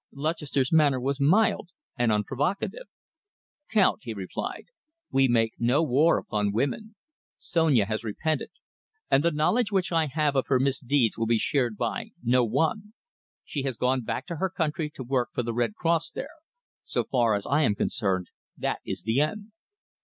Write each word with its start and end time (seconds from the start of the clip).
Lutchester's 0.11 0.71
manner 0.73 0.99
was 0.99 1.19
mild 1.19 1.69
and 1.95 2.11
unprovocative. 2.11 2.87
"Count," 3.69 3.99
he 4.01 4.15
replied, 4.15 4.65
"we 5.11 5.27
make 5.27 5.53
no 5.59 5.83
war 5.83 6.17
upon 6.17 6.51
women. 6.53 6.95
Sonia 7.37 7.85
has 7.85 8.03
repented, 8.03 8.49
and 9.11 9.23
the 9.23 9.29
knowledge 9.29 9.71
which 9.71 9.91
I 9.91 10.07
have 10.07 10.35
of 10.35 10.47
her 10.47 10.59
misdeeds 10.59 11.19
will 11.19 11.27
be 11.27 11.37
shared 11.37 11.77
by 11.77 12.13
no 12.23 12.43
one. 12.43 12.93
She 13.45 13.61
has 13.61 13.77
gone 13.77 14.01
back 14.01 14.25
to 14.25 14.37
her 14.37 14.49
country 14.49 14.89
to 14.95 15.03
work 15.03 15.29
for 15.33 15.43
the 15.43 15.53
Red 15.53 15.75
Cross 15.75 16.09
there. 16.13 16.33
So 16.83 17.03
far 17.03 17.35
as 17.35 17.45
I 17.45 17.61
am 17.61 17.75
concerned, 17.75 18.31
that 18.57 18.79
is 18.83 19.03
the 19.03 19.19
end." 19.21 19.51